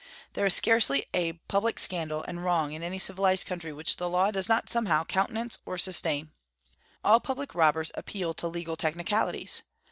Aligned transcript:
There 0.33 0.47
is 0.47 0.55
scarcely 0.55 1.05
a 1.13 1.33
public 1.47 1.77
scandal 1.77 2.23
and 2.27 2.43
wrong 2.43 2.71
in 2.71 2.81
any 2.81 2.97
civilized 2.97 3.45
country 3.45 3.71
which 3.71 3.97
the 3.97 4.09
law 4.09 4.31
does 4.31 4.49
not 4.49 4.67
somehow 4.67 5.03
countenance 5.03 5.59
or 5.63 5.77
sustain. 5.77 6.31
All 7.03 7.19
public 7.19 7.53
robbers 7.53 7.91
appeal 7.93 8.33
to 8.33 8.47
legal 8.47 8.75
technicalities. 8.75 9.61